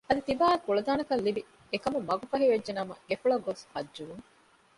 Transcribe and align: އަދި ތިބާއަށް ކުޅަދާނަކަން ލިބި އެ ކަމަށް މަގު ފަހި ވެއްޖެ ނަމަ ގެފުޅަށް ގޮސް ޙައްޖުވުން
އަދި 0.07 0.21
ތިބާއަށް 0.27 0.63
ކުޅަދާނަކަން 0.65 1.23
ލިބި 1.25 1.41
އެ 1.71 1.77
ކަމަށް 1.83 2.07
މަގު 2.09 2.25
ފަހި 2.31 2.45
ވެއްޖެ 2.51 2.71
ނަމަ 2.77 2.93
ގެފުޅަށް 3.07 3.45
ގޮސް 3.45 3.63
ޙައްޖުވުން 3.71 4.23